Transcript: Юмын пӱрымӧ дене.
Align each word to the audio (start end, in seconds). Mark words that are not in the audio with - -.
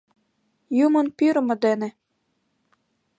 Юмын 0.85 1.07
пӱрымӧ 1.17 1.55
дене. 1.63 1.89